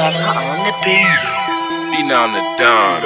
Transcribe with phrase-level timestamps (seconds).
[0.00, 1.04] Desma on the beat.
[1.92, 3.04] Beating on the dawn.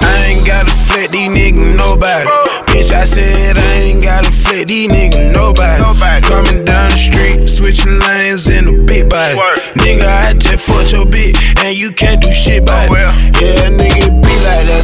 [0.00, 2.30] I ain't gotta flet these niggas nobody.
[2.70, 5.82] Bitch, I said I ain't gotta flet these niggas nobody.
[5.82, 6.22] Nobody.
[6.22, 9.34] Coming down the street, switching lanes in a big body.
[9.74, 11.34] Nigga, I just fucked your bitch,
[11.66, 12.90] and you can't do shit by it.
[13.42, 14.81] Yeah, nigga, be like that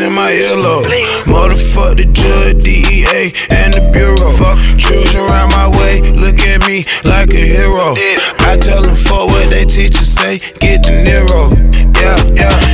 [0.00, 0.86] in my earlobe.
[1.26, 4.34] Motherfuck the judge, DEA, and the Bureau.
[4.78, 7.94] Children around my way, look at me like a hero.
[8.46, 11.50] I tell them fuck what they teachers say, get the Nero.
[11.98, 12.14] Yeah.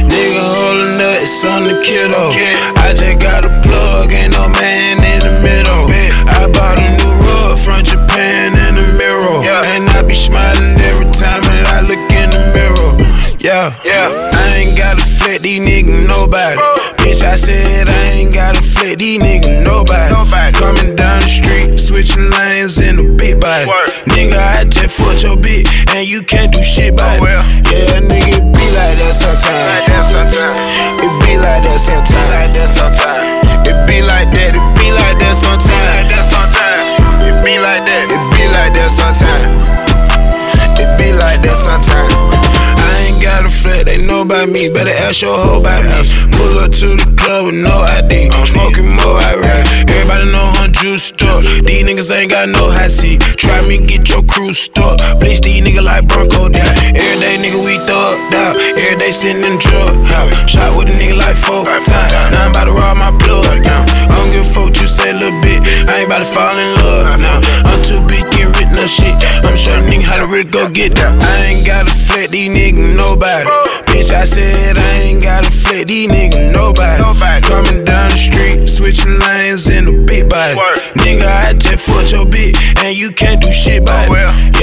[0.05, 2.37] Nigga hold a nut, on the kiddo.
[2.81, 5.89] I just got a plug, ain't no man in the middle.
[6.29, 9.41] I bought a new rug from Japan in the mirror.
[9.73, 12.93] And I be smiling every time that I look in the mirror.
[13.41, 14.31] Yeah, Yeah.
[14.33, 16.94] I ain't gotta flet these niggas nobody.
[17.05, 20.09] Bitch, I said I ain't gotta flet these niggas nobody.
[20.09, 20.57] Nobody.
[20.57, 23.69] Coming down the street, switching lanes in a big body.
[23.69, 23.93] Word.
[24.09, 27.21] Nigga, I just fucked your bitch, and you can't do shit by it.
[27.21, 27.45] Oh, well.
[27.69, 30.14] Yeah, nigga, be like that sometimes.
[44.55, 44.71] Me.
[44.71, 45.99] Better ask your about me.
[46.39, 48.31] Pull up to the club with no ID.
[48.47, 49.63] Smoking more I Iraq.
[49.91, 51.43] Everybody know I'm juiced up.
[51.67, 53.21] These niggas ain't got no high seat.
[53.35, 55.03] Try me, get your crew stuck.
[55.19, 56.63] Bleach these niggas like Bronco D.
[56.63, 58.55] Every day, nigga, we thug down.
[58.79, 59.93] Every day sitting in drug.
[60.47, 62.15] Shot with a nigga like four times.
[62.31, 63.83] Now I'm about to rob my blood now.
[63.83, 65.59] I don't give a fuck what you say, little bit.
[65.91, 67.43] I ain't about to fall in love now.
[67.67, 69.19] I'm too big, get rid of no shit.
[69.43, 71.11] I'm showing nigga how to really go get that.
[71.11, 73.74] I ain't gotta flet these niggas nobody.
[73.95, 77.01] Bitch, I said I ain't gotta flet these niggas nobody.
[77.01, 77.47] Nobody.
[77.47, 80.59] Coming down the street, switching lanes in a big body.
[80.59, 80.79] Word.
[80.99, 84.09] Nigga, I just fucked your bitch, and you can't do shit by it.
[84.09, 84.54] Oh, well.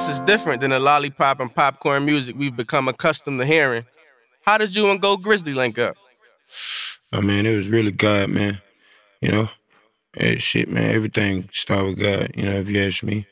[0.00, 3.84] This is different than the lollipop and popcorn music we've become accustomed to hearing.
[4.46, 5.94] How did you and Go Grizzly link up?
[7.12, 8.62] I mean, it was really God, man.
[9.20, 9.50] You know,
[10.16, 10.94] Eh, shit, man.
[10.94, 12.30] Everything started with God.
[12.34, 13.26] You know, if you ask me,